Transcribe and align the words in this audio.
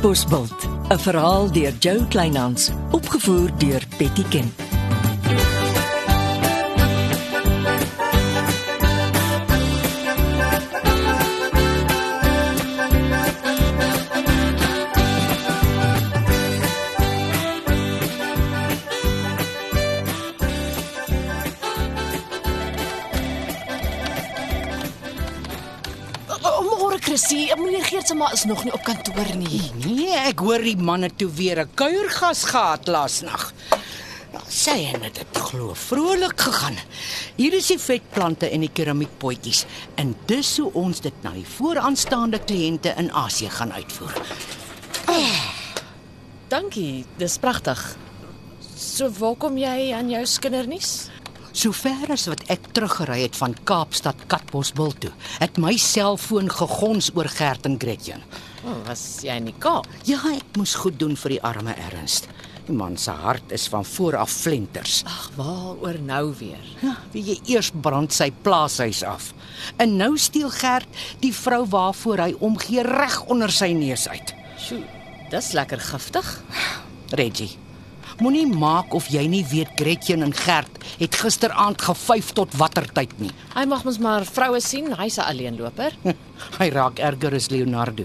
Katbosveld, 0.00 0.68
'n 0.88 0.98
verhaal 0.98 1.52
deur 1.52 1.72
Jo 1.78 2.04
Kleinhans, 2.08 2.70
opgevoer 2.90 3.50
deur 3.58 3.82
Betty 3.98 4.24
Ken. 4.28 4.69
Geertsma 28.10 28.32
is 28.32 28.44
nog 28.44 28.64
nie 28.64 28.72
op 28.74 28.82
kantoor 28.82 29.28
nie. 29.38 29.60
Nee, 29.86 30.16
ek 30.26 30.40
hoor 30.42 30.64
die 30.66 30.74
manne 30.74 31.12
toe 31.14 31.28
weer 31.30 31.60
'n 31.62 31.70
kuiergas 31.78 32.42
gehad 32.50 32.88
laasnag. 32.88 33.52
Sy 34.48 34.90
en 34.94 35.00
dit 35.00 35.18
het 35.18 35.38
glo 35.38 35.74
vrolik 35.74 36.40
gegaan. 36.40 36.76
Hier 37.36 37.52
is 37.54 37.66
die 37.66 37.78
vetplante 37.78 38.50
en 38.50 38.60
die 38.60 38.72
keramiekpotjies 38.72 39.64
en 39.94 40.16
dis 40.26 40.56
hoe 40.58 40.72
ons 40.72 41.00
dit 41.00 41.22
na 41.22 41.30
die 41.30 41.46
vooraanstaande 41.46 42.38
kliënte 42.38 42.94
in 42.96 43.12
Asië 43.12 43.50
gaan 43.50 43.72
uitvoer. 43.72 44.14
Dankie, 46.48 47.04
dis 47.16 47.38
pragtig. 47.38 47.96
So 48.76 49.10
waar 49.10 49.36
kom 49.36 49.56
jy 49.56 49.92
aan 49.94 50.10
jou 50.10 50.26
skindernuus? 50.26 51.10
Sover 51.50 52.12
as 52.14 52.28
wat 52.30 52.44
ek 52.52 52.68
teruggery 52.76 53.24
het 53.24 53.34
van 53.34 53.56
Kaapstad 53.66 54.20
Katbosville 54.30 54.94
toe, 55.02 55.10
het 55.42 55.56
my 55.58 55.72
selfoon 55.82 56.46
gegons 56.52 57.10
oor 57.18 57.26
Gert 57.26 57.66
en 57.66 57.74
Gretchen. 57.80 58.22
Oh, 58.62 58.76
was 58.86 59.02
jy 59.24 59.34
in 59.40 59.48
die 59.50 59.56
Kaap? 59.58 59.88
Ja, 60.06 60.20
ek 60.30 60.54
moes 60.60 60.76
goed 60.78 61.00
doen 61.00 61.16
vir 61.18 61.34
die 61.34 61.42
arme 61.42 61.74
Ernst. 61.88 62.28
Die 62.68 62.76
man 62.76 62.94
se 63.00 63.10
hart 63.10 63.50
is 63.56 63.64
van 63.72 63.82
voor 63.84 64.20
af 64.20 64.30
flenters. 64.30 65.00
Ag, 65.10 65.30
waaroor 65.34 65.98
nou 66.06 66.34
weer? 66.38 66.62
Ja, 66.84 66.94
wie 67.10 67.24
jy 67.32 67.38
eers 67.56 67.72
brand 67.74 68.14
sy 68.14 68.28
plaashuis 68.44 69.02
af. 69.02 69.32
En 69.82 69.96
nou 69.98 70.12
steel 70.22 70.52
Gert 70.54 71.02
die 71.24 71.32
vrou 71.34 71.64
waarvoor 71.72 72.22
hy 72.28 72.34
omgee 72.38 72.84
reg 72.86 73.18
onder 73.26 73.50
sy 73.50 73.72
neus 73.74 74.06
uit. 74.06 74.34
Sjoe, 74.60 74.84
dis 75.32 75.50
lekker 75.58 75.82
giftig. 75.82 76.30
Reggie, 77.18 77.50
moenie 78.20 78.46
maak 78.46 78.94
of 78.96 79.08
jy 79.12 79.22
nie 79.30 79.42
weet 79.48 79.72
Gretchen 79.78 80.22
en 80.24 80.32
Gert 80.36 80.80
het 81.00 81.16
gisteraand 81.16 81.80
gevyf 81.80 82.32
tot 82.36 82.54
watter 82.60 82.86
tyd 82.94 83.12
nie. 83.20 83.30
Hy 83.54 83.64
mag 83.68 83.84
mos 83.86 83.98
maar 84.02 84.26
vroue 84.28 84.60
sien, 84.60 84.92
hy's 84.98 85.18
'n 85.18 85.26
alleenloper. 85.26 85.92
Hy 86.60 86.68
raak 86.72 86.98
erger 86.98 87.34
as 87.34 87.50
Leonardo. 87.50 88.04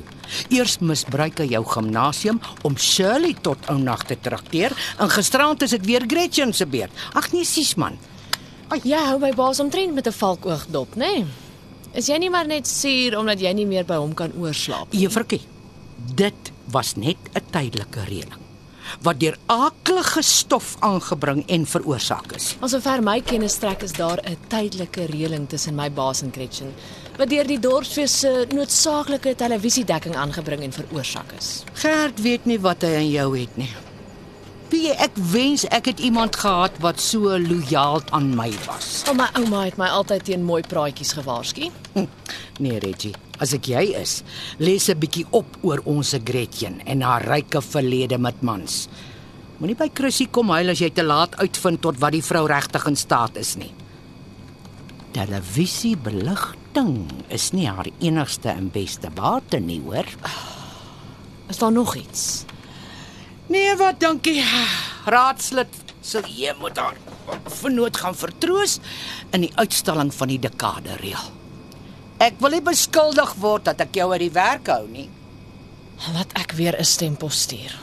Eers 0.50 0.80
misbruik 0.80 1.40
hy 1.40 1.48
jou 1.56 1.64
gimnasium 1.64 2.40
om 2.64 2.78
Shirley 2.78 3.36
tot 3.42 3.58
ounag 3.70 4.06
te 4.08 4.16
trakteer 4.16 4.72
en 5.00 5.10
gisteraand 5.10 5.62
is 5.62 5.72
dit 5.72 5.86
weer 5.86 6.04
Gretchen 6.08 6.54
se 6.54 6.66
beurt. 6.66 6.92
Ag 7.14 7.32
nee, 7.32 7.46
sies 7.46 7.76
man. 7.76 7.98
Jy 8.84 8.98
hou 8.98 9.20
my 9.20 9.32
baas 9.32 9.60
omtrent 9.60 9.94
met 9.94 10.08
'n 10.08 10.12
valkoogdop, 10.12 10.96
né? 10.96 11.06
Nee? 11.06 11.26
Is 11.94 12.08
jy 12.08 12.18
nie 12.18 12.30
maar 12.30 12.48
net 12.48 12.68
suur 12.68 13.18
omdat 13.18 13.40
jy 13.40 13.54
nie 13.54 13.66
meer 13.66 13.86
by 13.86 13.96
hom 13.96 14.14
kan 14.14 14.32
oorslaap 14.38 14.92
nie? 14.92 15.02
Juffrou, 15.02 15.26
dit 16.16 16.52
was 16.72 16.96
net 16.96 17.18
'n 17.34 17.42
tydelike 17.52 18.04
reëling 18.04 18.45
wat 19.02 19.20
deur 19.20 19.38
aaklige 19.46 20.22
stof 20.22 20.76
aangebring 20.80 21.44
en 21.48 21.66
veroorsaak 21.66 22.36
is. 22.36 22.56
Alsover 22.60 23.04
my 23.04 23.22
kennis 23.22 23.54
strek 23.54 23.84
is 23.84 23.92
daar 23.92 24.20
'n 24.24 24.38
tydelike 24.48 25.06
reëling 25.06 25.50
tussen 25.50 25.76
my 25.76 25.92
baas 25.92 26.22
en 26.22 26.32
Gretchen 26.32 26.74
wat 27.18 27.30
deur 27.30 27.48
die 27.48 27.60
dorpsfees 27.60 28.20
se 28.20 28.48
noodsaaklike 28.52 29.36
televisiedekking 29.36 30.16
aangebring 30.16 30.64
en 30.64 30.72
veroorsaak 30.72 31.32
is. 31.38 31.64
Gert 31.74 32.22
weet 32.22 32.46
nie 32.46 32.60
wat 32.60 32.82
hy 32.82 32.96
aan 32.96 33.10
jou 33.10 33.40
het 33.40 33.58
nie. 33.58 33.70
Wie 34.72 34.90
ek 34.92 35.14
wens 35.32 35.66
ek 35.70 35.86
het 35.92 36.00
iemand 36.00 36.36
gehad 36.42 36.74
wat 36.82 37.00
so 37.02 37.38
lojaal 37.38 38.02
aan 38.18 38.32
my 38.36 38.50
was. 38.66 39.04
Al 39.08 39.14
my 39.20 39.28
ouma 39.38 39.64
het 39.68 39.78
my 39.78 39.88
altyd 39.94 40.24
teen 40.26 40.44
mooi 40.44 40.62
praatjies 40.66 41.14
gewaarsku. 41.14 41.70
Hm, 41.94 42.08
Nee, 42.64 42.80
Reggie, 42.80 43.12
as 43.44 43.52
ek 43.54 43.68
jy 43.68 43.84
is, 44.00 44.24
lees 44.58 44.90
'n 44.90 44.98
bietjie 45.00 45.26
op 45.32 45.58
oor 45.62 45.82
ons 45.86 46.16
Gretchen 46.24 46.80
en 46.86 47.02
haar 47.02 47.22
ryke 47.28 47.62
verlede 47.62 48.18
met 48.18 48.42
mans. 48.42 48.88
Moenie 49.60 49.76
by 49.76 49.90
Chrissy 49.94 50.28
kom 50.32 50.50
huil 50.50 50.70
as 50.70 50.80
jy 50.80 50.90
te 50.90 51.04
laat 51.04 51.36
uitvind 51.36 51.82
tot 51.82 52.00
wat 52.00 52.12
die 52.12 52.24
vrou 52.24 52.48
regtig 52.48 52.86
in 52.88 52.96
staat 52.96 53.38
is 53.38 53.56
nie. 53.56 53.74
Televisiebeligting 55.12 57.06
is 57.30 57.52
nie 57.54 57.68
haar 57.68 57.88
enigste 58.00 58.50
en 58.50 58.70
beste 58.72 59.10
bate 59.10 59.60
nie, 59.60 59.82
hoor. 59.82 60.06
Is 61.50 61.58
daar 61.58 61.72
nog 61.72 61.96
iets? 61.96 62.46
Nee, 63.48 63.76
wat 63.78 64.00
dankie. 64.02 64.42
Raadslid 65.06 65.70
sal 66.06 66.26
jy 66.30 66.54
moet 66.60 66.78
haar 66.82 66.98
vernoot 67.60 67.98
gaan 67.98 68.18
vertroos 68.18 68.80
in 69.34 69.46
die 69.46 69.54
uitstalling 69.58 70.12
van 70.14 70.32
die 70.32 70.40
dekade 70.42 70.98
reël. 71.02 71.32
Ek 72.22 72.40
wil 72.42 72.56
nie 72.56 72.64
beskuldig 72.66 73.36
word 73.42 73.68
dat 73.70 73.82
ek 73.86 73.98
jou 74.00 74.08
uit 74.14 74.24
die 74.24 74.34
werk 74.34 74.70
hou 74.72 74.86
nie. 74.90 75.10
Laat 76.14 76.34
ek 76.40 76.56
weer 76.58 76.76
'n 76.78 76.86
stempel 76.86 77.30
stuur. 77.30 77.74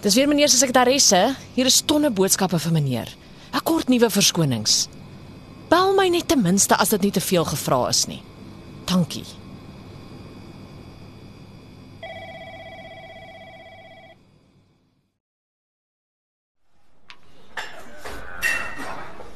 Dis 0.00 0.14
weer 0.14 0.28
meneer 0.28 0.48
se 0.48 0.56
sekretaresse. 0.56 1.36
Hier 1.54 1.66
is 1.66 1.82
tonne 1.82 2.10
boodskappe 2.10 2.58
vir 2.58 2.72
meneer. 2.72 3.08
Ek 3.52 3.64
kort 3.64 3.88
nuwe 3.88 4.10
verskonings. 4.10 4.88
My 6.04 6.10
net 6.12 6.26
ten 6.28 6.42
minste 6.44 6.76
as 6.76 6.90
dit 6.92 7.00
nie 7.00 7.14
te 7.16 7.20
veel 7.24 7.46
gevra 7.48 7.78
is 7.88 8.02
nie. 8.04 8.18
Dankie. 8.84 9.24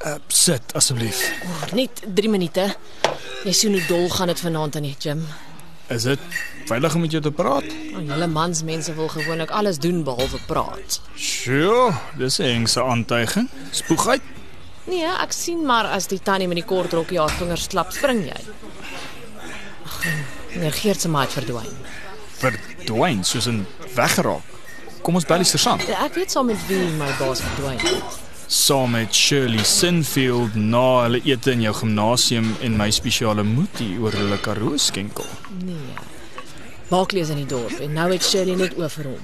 Uh, 0.05 0.19
sit 0.29 0.77
asseblief. 0.77 1.25
Net 1.73 2.05
3 2.05 2.29
minute. 2.29 2.69
Jy 3.49 3.56
sien 3.56 3.73
hoe 3.73 3.85
dol 3.89 4.11
gaan 4.12 4.29
dit 4.29 4.45
vanaand 4.45 4.77
aan 4.77 4.91
die 4.91 4.97
gym. 5.00 5.25
Is 5.89 6.05
dit 6.05 6.21
veilig 6.69 6.95
om 6.95 7.06
met 7.06 7.17
jou 7.17 7.25
te 7.25 7.33
praat? 7.33 7.65
Oh, 7.97 8.05
julle 8.05 8.29
mansmense 8.29 8.93
wil 8.93 9.09
gewoonlik 9.09 9.56
alles 9.56 9.81
doen 9.81 10.05
behalwe 10.05 10.45
praat. 10.53 11.00
Sjoe, 11.17 11.95
dis 12.21 12.37
'n 12.45 12.61
engse 12.61 12.85
aantuiging. 12.85 13.49
Spoeg 13.73 14.09
uit. 14.09 14.37
Nee, 14.88 15.04
ek 15.22 15.32
sien 15.37 15.65
maar 15.66 15.84
as 15.93 16.06
die 16.09 16.21
tannie 16.25 16.49
met 16.49 16.56
die 16.62 16.65
kort 16.69 16.93
rokkie 16.97 17.19
haar 17.21 17.32
vingers 17.37 17.66
klap, 17.72 17.93
spring 17.93 18.22
jy. 18.28 18.38
Ag, 19.84 19.99
meneer 20.54 20.72
Geert 20.72 21.00
se 21.04 21.09
maat 21.12 21.32
verdwyn. 21.34 21.75
Verdwyn 22.38 23.25
soos 23.25 23.47
'n 23.49 23.66
weggeraak. 23.94 24.43
Kom 25.03 25.15
ons 25.15 25.25
bel 25.25 25.38
die 25.38 25.44
sergeant. 25.47 25.82
Ja, 25.88 26.04
Ek 26.04 26.15
weet 26.15 26.31
saam 26.31 26.47
met 26.47 26.56
wie 26.69 26.88
my 26.99 27.10
baas 27.19 27.41
verdwyn. 27.41 28.03
Saam 28.47 28.91
met 28.91 29.15
Shirley 29.15 29.65
Sinfield 29.65 30.54
na 30.54 31.03
hulle 31.03 31.20
ete 31.25 31.50
in 31.53 31.60
jou 31.62 31.75
gimnasium 31.75 32.56
en 32.62 32.76
my 32.76 32.91
spesiale 32.91 33.43
moetie 33.44 33.99
oor 34.00 34.12
hulle 34.12 34.38
Karoo 34.41 34.76
skenkel. 34.76 35.26
Nee. 35.65 35.76
Barkley 36.88 37.20
is 37.20 37.28
in 37.28 37.37
die 37.37 37.47
dorp 37.47 37.81
en 37.81 37.93
nou 37.93 38.12
het 38.12 38.25
Shirley 38.25 38.55
net 38.56 38.78
oor 38.78 38.88
vir 38.88 39.05
hom. 39.05 39.20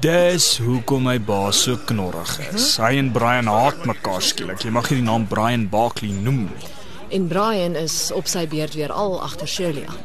Dis 0.00 0.54
hoekom 0.64 1.02
my 1.04 1.18
baas 1.20 1.58
so 1.66 1.76
knorrig 1.84 2.30
is. 2.54 2.78
Hy 2.80 2.94
en 2.96 3.10
Brian 3.12 3.50
haat 3.52 3.82
mekaar 3.84 4.22
skielik. 4.24 4.62
Jy 4.64 4.70
mag 4.72 4.86
nie 4.88 5.02
die 5.02 5.04
naam 5.04 5.26
Brian 5.28 5.66
Barkley 5.68 6.14
noem 6.14 6.46
nie. 6.46 6.70
En 7.12 7.26
Brian 7.28 7.76
is 7.76 8.08
op 8.16 8.30
sy 8.30 8.46
beurt 8.48 8.78
weer 8.78 8.94
al 8.96 9.18
agter 9.20 9.50
Shirley 9.50 9.84
aan. 9.84 9.98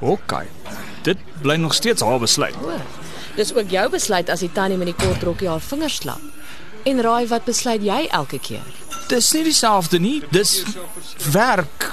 OK. 0.00 0.32
Dit 1.04 1.20
bly 1.44 1.58
nog 1.60 1.76
steeds 1.76 2.00
haar 2.00 2.16
besluit. 2.22 2.56
O. 2.64 2.78
Dis 3.36 3.52
ook 3.52 3.68
jou 3.68 3.84
besluit 3.92 4.32
as 4.32 4.40
die 4.40 4.52
tannie 4.56 4.80
met 4.80 4.88
die 4.88 4.96
kort 4.96 5.28
rokkie 5.28 5.52
haar 5.52 5.60
vingers 5.68 6.00
klap. 6.00 6.24
En 6.88 7.04
raai 7.04 7.28
wat 7.28 7.44
besluit 7.44 7.84
jy 7.84 8.06
elke 8.08 8.40
keer? 8.40 8.64
Dis 9.12 9.28
nie 9.36 9.44
dieselfde 9.50 10.00
nie. 10.00 10.22
Dis 10.32 10.62
werk 11.28 11.90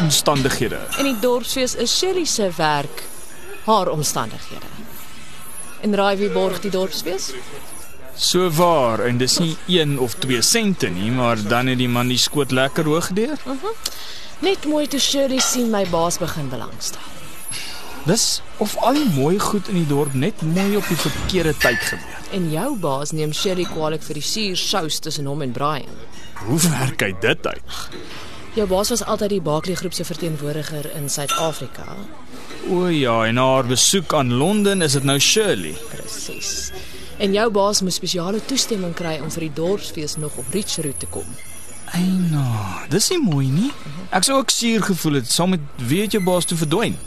omstandighede. 0.00 0.80
En 0.96 1.10
die 1.10 1.18
dorpsfees 1.20 1.76
is 1.76 1.92
Shirley 1.98 2.24
se 2.24 2.48
werk, 2.56 3.04
haar 3.68 3.92
omstandighede. 3.92 4.72
En 5.82 5.94
raai 5.98 6.16
wie 6.16 6.30
borg 6.30 6.60
die 6.62 6.70
dorpsfees? 6.70 7.32
So 8.14 8.50
waar 8.54 9.00
en 9.02 9.18
dis 9.18 9.38
nie 9.42 9.56
1 9.66 9.96
of 9.98 10.14
2 10.22 10.42
sente 10.42 10.88
nie, 10.88 11.10
maar 11.10 11.40
dan 11.42 11.66
het 11.66 11.78
die 11.80 11.88
man 11.88 12.12
die 12.12 12.20
skoot 12.20 12.52
lekker 12.54 12.86
hoog 12.86 13.08
deur. 13.16 13.38
Net 14.42 14.66
mooi 14.66 14.86
toe 14.86 15.00
Shirley 15.00 15.40
sien 15.40 15.70
my 15.70 15.82
baas 15.90 16.18
begin 16.22 16.48
belangstel. 16.52 17.00
Dis 18.06 18.42
of 18.58 18.76
al 18.82 18.98
die 18.98 19.10
mooi 19.14 19.38
goed 19.38 19.68
in 19.70 19.80
die 19.80 19.86
dorp 19.86 20.14
net 20.14 20.42
mooi 20.42 20.76
op 20.76 20.88
die 20.90 20.98
verkeerde 20.98 21.54
tyd 21.62 21.78
gebeur. 21.78 22.18
En 22.34 22.50
jou 22.50 22.70
baas 22.82 23.12
neem 23.14 23.32
Shirley 23.32 23.66
kwaliek 23.70 24.02
vir 24.02 24.18
die 24.18 24.26
suur 24.26 24.58
sous 24.58 24.98
tussen 25.02 25.30
hom 25.30 25.42
en 25.42 25.54
Brian. 25.54 26.02
Hoe 26.46 26.58
werk 26.68 27.02
hy 27.06 27.12
dit 27.22 27.46
uit? 27.46 27.78
Jou 28.52 28.66
baas 28.68 28.90
was 28.92 29.00
altyd 29.08 29.30
die 29.32 29.40
Barkley 29.40 29.74
groep 29.80 29.94
se 29.96 30.04
verteenwoordiger 30.04 30.90
in 30.96 31.06
Suid-Afrika. 31.08 31.94
O 32.68 32.90
ja, 32.92 33.14
en 33.24 33.38
na 33.40 33.46
haar 33.48 33.64
besoek 33.64 34.12
aan 34.14 34.34
Londen 34.36 34.82
is 34.84 34.92
dit 34.92 35.06
nou 35.08 35.16
Shirley. 35.18 35.72
Presies. 35.88 36.68
En 37.16 37.32
jou 37.32 37.46
baas 37.50 37.80
moes 37.80 37.96
spesiale 37.96 38.42
toestemming 38.44 38.92
kry 38.98 39.14
om 39.24 39.30
vir 39.32 39.46
die 39.46 39.54
dorpsfees 39.56 40.18
nog 40.20 40.36
op 40.36 40.52
Richroot 40.52 41.00
te 41.00 41.08
kom. 41.14 41.30
Eina, 41.96 42.44
dis 42.92 43.08
nie 43.14 43.22
mooi 43.24 43.46
nie. 43.48 43.70
Ek 44.12 44.28
sou 44.28 44.36
ook 44.42 44.52
suur 44.52 44.84
gevoel 44.90 45.22
het 45.22 45.32
saam 45.32 45.56
met 45.56 45.64
weet 45.88 46.12
jou 46.18 46.20
baas 46.24 46.44
toe 46.44 46.58
verdwyn. 46.60 46.98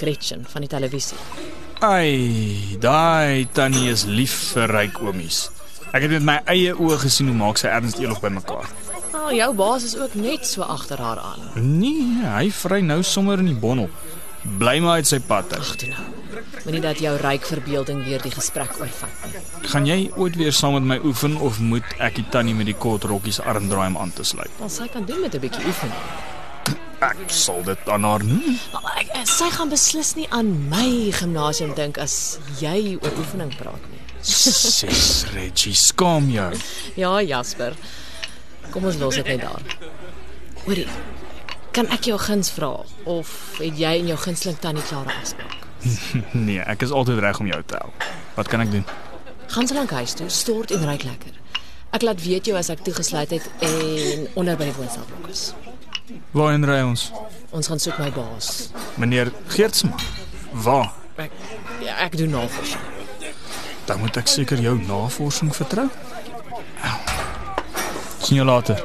Gretchen 0.00 0.48
van 0.48 0.64
die 0.64 0.72
televisie. 0.72 1.20
Ai, 1.84 2.78
daai 2.80 3.44
tannie 3.52 3.90
is 3.92 4.06
lief 4.08 4.32
vir 4.54 4.72
ryk 4.72 4.96
oomies. 5.04 5.44
Ek 5.92 6.08
het 6.08 6.16
met 6.16 6.24
my 6.24 6.40
eie 6.56 6.72
oë 6.72 7.02
gesien 7.04 7.28
hoe 7.28 7.36
maak 7.36 7.60
sy 7.60 7.68
erns 7.68 8.00
eelig 8.00 8.24
bymekaar. 8.24 8.72
Nou, 9.14 9.30
jou 9.34 9.50
baas 9.54 9.84
is 9.86 9.94
ook 9.96 10.14
net 10.18 10.46
so 10.46 10.62
agter 10.66 10.98
haar 10.98 11.18
aan. 11.22 11.44
Nee, 11.78 12.24
hy 12.26 12.48
vry 12.50 12.80
nou 12.82 13.00
sommer 13.06 13.38
in 13.38 13.46
die 13.52 13.58
bondel. 13.58 13.88
Bly 14.58 14.78
maar 14.84 14.98
uit 15.00 15.08
sy 15.08 15.20
pad 15.24 15.52
uit. 15.54 15.60
Ag, 15.62 15.76
nou. 15.88 16.08
Moenie 16.64 16.80
dat 16.82 16.98
jou 17.00 17.12
ryk 17.20 17.44
verbeelding 17.46 18.02
weer 18.04 18.22
die 18.24 18.32
gesprek 18.34 18.72
oorvat 18.80 19.24
nie. 19.28 19.42
Gaan 19.70 19.86
jy 19.86 19.98
ooit 20.20 20.36
weer 20.40 20.52
saam 20.52 20.74
met 20.78 20.86
my 20.90 20.98
oefen 21.06 21.36
of 21.36 21.60
moet 21.60 21.94
ek 22.02 22.18
die 22.18 22.26
tannie 22.32 22.54
met 22.58 22.66
die 22.68 22.76
kort 22.76 23.04
rokkies 23.08 23.38
arm 23.40 23.68
draai 23.70 23.86
om 23.92 23.98
aan 24.00 24.12
te 24.16 24.24
sluit? 24.26 24.50
Wat 24.58 24.72
sy 24.72 24.88
kan 24.92 25.04
doen 25.08 25.20
met 25.20 25.34
'n 25.34 25.40
bietjie 25.40 25.64
oefening. 25.66 25.98
Ek 27.04 27.28
sal 27.30 27.62
dit 27.64 27.88
aan 27.88 28.02
haar. 28.04 28.24
Maar 28.24 28.96
ek, 29.00 29.08
ek- 29.14 29.26
sy 29.28 29.50
gaan 29.50 29.68
beslis 29.68 30.14
nie 30.16 30.26
aan 30.30 30.68
my 30.68 31.10
gimnasium 31.12 31.74
dink 31.74 31.98
as 31.98 32.38
jy 32.60 32.98
oor 33.02 33.12
oefening 33.18 33.56
praat 33.56 33.84
nie. 33.90 34.00
Sis 34.22 35.24
Reggie, 35.34 35.74
skaam 35.74 36.30
jou. 36.30 36.52
Ja, 37.02 37.20
Jasper. 37.22 37.74
Kom 38.70 38.84
ons 38.84 38.96
los 39.00 39.14
dit 39.20 39.26
net 39.26 39.40
daar. 39.40 39.62
Hoorie. 40.64 40.88
Kan 41.74 41.88
ek 41.90 42.06
jou 42.08 42.18
guns 42.22 42.50
vra 42.54 42.70
of 43.10 43.30
het 43.58 43.78
jy 43.78 43.96
en 44.00 44.10
jou 44.12 44.18
gunsteling 44.24 44.58
tannie 44.62 44.84
klare 44.88 45.14
afspraak? 45.20 45.60
Nee, 46.46 46.60
ek 46.60 46.86
is 46.86 46.92
altyd 46.94 47.18
reg 47.20 47.40
om 47.42 47.48
jou 47.50 47.60
te 47.66 47.76
help. 47.80 48.06
Wat 48.38 48.48
kan 48.48 48.62
ek 48.64 48.70
doen? 48.72 48.84
Gaan 49.52 49.68
so 49.68 49.76
lank 49.76 49.90
huis 49.90 50.14
toe, 50.16 50.28
stort 50.32 50.72
en 50.74 50.84
ruik 50.86 51.04
lekker. 51.04 51.34
Ek 51.94 52.02
laat 52.02 52.22
weet 52.24 52.48
jou 52.48 52.56
as 52.58 52.70
ek 52.72 52.82
toegesluit 52.86 53.30
het 53.36 53.44
en 53.62 54.24
onder 54.40 54.56
by 54.58 54.70
die 54.70 54.76
woonstelblok 54.78 55.28
is. 55.30 55.44
Waarheen 56.34 56.66
ry 56.66 56.80
ons? 56.82 57.08
Ons 57.54 57.68
gaan 57.70 57.82
soek 57.82 58.00
my 58.02 58.10
baas. 58.14 58.70
Meneer 58.98 59.30
Geertsma. 59.54 59.94
Waar? 60.64 60.90
Ek 61.22 61.30
ja, 61.84 61.94
ek 62.02 62.16
doen 62.18 62.34
navorsing. 62.34 62.82
Dan 63.86 64.00
moet 64.02 64.16
ek 64.18 64.30
seker 64.32 64.58
jou 64.58 64.74
navorsing 64.80 65.52
vertrou. 65.54 65.86
Sien 68.24 68.36
jou 68.36 68.46
later. 68.46 68.84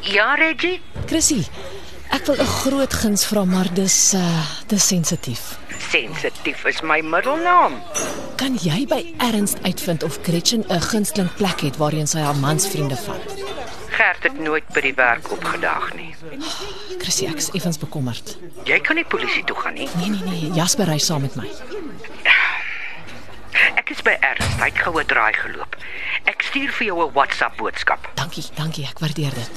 Ja, 0.00 0.34
Reggie. 0.34 0.80
Chrissy, 1.06 1.46
ek 2.10 2.26
wil 2.26 2.36
'n 2.36 2.44
groot 2.44 2.92
guns 2.92 3.24
vra, 3.24 3.44
maar 3.44 3.72
dis 3.72 4.12
uh 4.14 4.44
dis 4.66 4.86
sensitief. 4.86 5.58
Sensitief 5.78 6.64
is 6.64 6.80
my 6.80 7.00
middelnaam. 7.00 7.82
Kan 8.36 8.58
jy 8.60 8.86
by 8.86 9.14
Ernst 9.16 9.56
uitvind 9.62 10.02
of 10.02 10.18
Gretchen 10.22 10.64
'n 10.68 10.80
gunsteling 10.80 11.34
plek 11.34 11.60
het 11.60 11.76
waarheen 11.76 12.06
sy 12.06 12.18
haar 12.18 12.36
mansvriende 12.36 12.96
vat? 12.96 13.37
Gert 13.98 14.22
het 14.22 14.38
nooit 14.38 14.66
by 14.70 14.80
die 14.84 14.94
werk 14.94 15.26
opgedaag 15.34 15.88
nie. 15.98 16.12
Chrissy, 17.00 17.26
ek 17.26 17.40
is 17.42 17.48
effens 17.58 17.80
bekommerd. 17.82 18.36
Jy 18.68 18.76
kan 18.86 18.94
nie 18.94 19.02
polisie 19.02 19.42
toe 19.48 19.56
gaan 19.58 19.74
nie. 19.74 19.88
Nee 19.98 20.12
nee 20.12 20.26
nee, 20.28 20.50
Jasper 20.54 20.86
ry 20.86 21.00
saam 21.02 21.24
met 21.26 21.34
my. 21.34 21.48
Ek 23.80 23.90
is 23.90 24.02
by 24.06 24.14
Ernst, 24.22 24.54
hy 24.60 24.68
het 24.70 24.78
goue 24.84 25.02
draai 25.02 25.32
geloop. 25.34 25.74
Ek 26.30 26.46
stuur 26.46 26.70
vir 26.76 26.86
jou 26.86 26.98
'n 27.08 27.12
WhatsApp 27.16 27.56
boodskap. 27.58 28.06
Dankie, 28.14 28.44
dankie, 28.54 28.86
ek 28.86 29.02
waardeer 29.02 29.34
dit. 29.34 29.50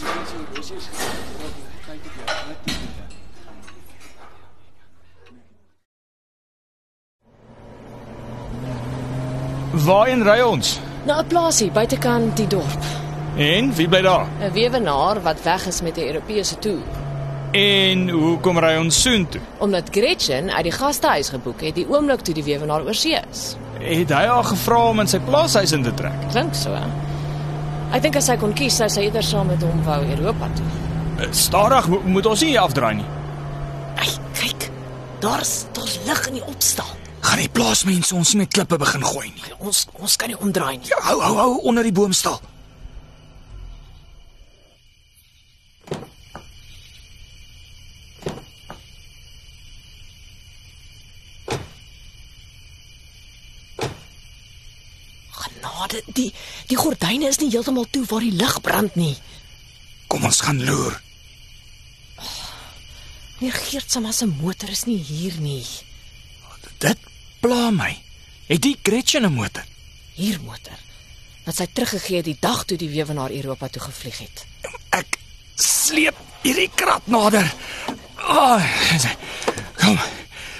Waarheen 9.85 10.23
ry 10.23 10.41
ons? 10.41 10.79
Na 11.05 11.21
'n 11.21 11.27
plaasie 11.27 11.69
buitekant 11.71 12.37
die 12.37 12.47
dorp. 12.47 13.00
En 13.41 13.71
wie 13.75 13.87
bly 13.89 14.01
daar? 14.05 14.27
'n 14.39 14.51
Weewenaar 14.53 15.21
wat 15.21 15.41
weg 15.43 15.65
is 15.67 15.81
met 15.81 15.97
'n 15.97 16.05
Europese 16.07 16.59
toer. 16.59 16.83
En 17.51 18.09
hoekom 18.09 18.59
ry 18.59 18.77
ons 18.77 19.01
soontoe? 19.01 19.41
Omdat 19.57 19.83
Gretchen 19.91 20.51
uit 20.53 20.63
die 20.63 20.71
gastehuis 20.71 21.29
geboek 21.29 21.61
het 21.61 21.75
die 21.75 21.87
oomblik 21.89 22.19
toe 22.21 22.33
die 22.33 22.43
weewenaar 22.43 22.83
oorsee 22.85 23.19
is. 23.31 23.55
Het 23.79 24.09
hy 24.09 24.25
haar 24.25 24.43
gevra 24.43 24.87
om 24.89 24.99
in 24.99 25.07
sy 25.07 25.19
plaashuis 25.19 25.71
in 25.71 25.83
te 25.83 25.93
trek? 25.93 26.29
Klink 26.31 26.53
so. 26.55 26.69
Ek 27.91 28.01
dink 28.01 28.15
as 28.15 28.25
sy 28.25 28.37
kon 28.37 28.53
kies, 28.53 28.75
sou 28.75 28.89
sy 28.89 29.01
eerder 29.01 29.23
saam 29.23 29.47
met 29.47 29.61
hom 29.61 29.83
wou 29.83 30.03
Europa 30.17 30.47
toe. 30.55 30.65
Eh, 31.25 31.27
Stadig 31.31 31.87
mo 31.87 32.01
moet 32.05 32.25
ons 32.25 32.41
nie 32.41 32.59
afdraai 32.59 32.93
nie. 32.95 33.05
Ai, 33.97 34.07
kyk. 34.33 34.69
Daar's 35.19 35.65
daar's 35.73 35.99
lig 36.05 36.27
in 36.27 36.33
die 36.33 36.45
opstal. 36.45 36.85
Gaan 37.19 37.39
die 37.39 37.49
plaasmense 37.49 38.15
ons 38.15 38.33
nie 38.33 38.41
met 38.41 38.53
klippe 38.53 38.77
begin 38.77 39.03
gooi 39.03 39.27
nie. 39.35 39.43
Ons 39.57 39.87
ons 39.99 40.15
kan 40.15 40.27
nie 40.27 40.37
omdraai 40.39 40.77
nie. 40.77 40.89
Hou 41.01 41.19
hou 41.21 41.35
hou 41.37 41.59
onder 41.63 41.83
die 41.83 41.91
boomstal. 41.91 42.39
Die 56.15 56.31
die 56.67 56.77
gordyne 56.79 57.27
is 57.27 57.39
nie 57.41 57.51
heeltemal 57.51 57.87
toe 57.91 58.05
waar 58.09 58.25
die 58.25 58.35
lig 58.35 58.61
brand 58.61 58.95
nie. 58.95 59.15
Kom 60.07 60.25
ons 60.27 60.41
gaan 60.45 60.63
loer. 60.65 61.01
Meneer 63.39 63.57
Geertsama 63.57 64.11
se 64.11 64.27
motor 64.29 64.69
is 64.69 64.85
nie 64.85 64.99
hier 65.01 65.39
nie. 65.41 65.65
Dit 66.77 66.99
pla 67.41 67.71
my. 67.73 67.91
Het 68.47 68.61
die 68.61 68.77
Gretchen 68.83 69.25
'n 69.25 69.33
motor? 69.33 69.65
Hier 70.13 70.39
motor. 70.41 70.77
Wat 71.45 71.55
sy 71.55 71.67
teruggegee 71.73 72.17
het 72.17 72.25
die 72.25 72.37
dag 72.39 72.65
toe 72.65 72.77
die 72.77 72.89
weewenaar 72.89 73.31
Europa 73.31 73.67
toe 73.67 73.81
gevlieg 73.81 74.17
het. 74.17 74.45
Ek 74.89 75.17
sleep 75.55 76.15
hierdie 76.43 76.69
krat 76.75 77.07
nader. 77.07 77.53
Ah, 78.15 78.61
oh, 78.61 79.11
kom. 79.75 79.99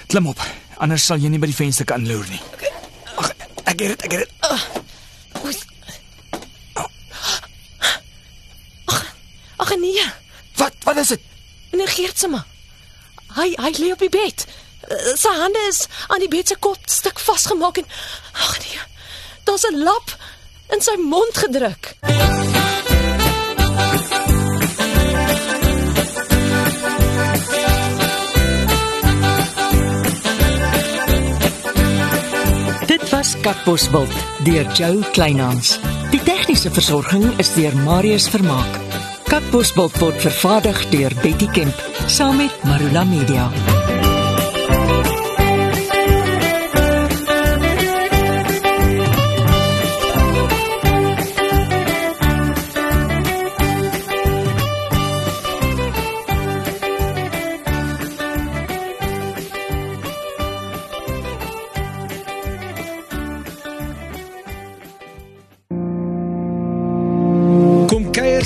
Klim 0.06 0.26
op. 0.26 0.40
Anders 0.76 1.04
sal 1.04 1.18
jy 1.22 1.28
nie 1.28 1.38
by 1.38 1.46
die 1.46 1.56
venster 1.56 1.86
kan 1.86 2.06
loer 2.08 2.26
nie. 2.28 2.40
Ag, 3.16 3.30
ek 3.64 3.78
het 3.78 3.78
dit, 3.78 4.02
ek 4.02 4.12
het 4.12 4.20
dit. 4.20 4.30
Oei. 5.44 5.54
Ag, 8.84 9.14
ag 9.56 9.76
nee. 9.78 10.06
Wat 10.58 10.74
wat 10.84 10.91
is 11.02 11.08
dit? 11.14 11.20
Meneer 11.72 11.88
Geertsama. 11.96 12.44
Hy 13.36 13.48
hy 13.56 13.70
lê 13.80 13.92
op 13.94 14.02
die 14.04 14.12
bed. 14.12 14.46
Eh, 14.88 15.14
Sy 15.16 15.32
hande 15.40 15.62
is 15.68 15.86
aan 16.08 16.20
die 16.24 16.28
bed 16.32 16.48
se 16.52 16.56
kop 16.60 16.78
stuk 16.90 17.18
vasgemaak 17.22 17.78
en 17.82 17.88
ag 18.46 18.58
nee. 18.64 18.80
Daar's 19.44 19.66
'n 19.70 19.82
lap 19.82 20.16
in 20.72 20.80
sy 20.80 20.96
mond 21.00 21.36
gedruk. 21.44 21.96
Dit 32.86 33.10
was 33.10 33.34
Katbosveld 33.40 34.12
deur 34.44 34.66
Jo 34.76 35.00
Kleinhans. 35.12 35.78
Die 36.10 36.20
tegniese 36.22 36.70
versorging 36.70 37.24
is 37.40 37.54
deur 37.54 37.76
Marius 37.86 38.28
Vermaak. 38.28 38.91
Katbosveld 39.32 39.96
word 39.98 40.20
vervaardig 40.20 40.82
deur 40.92 41.14
Betty 41.22 41.48
Kemp 41.56 41.84
saam 42.06 42.36
met 42.36 42.64
Marula 42.68 43.04
Media. 43.08 43.48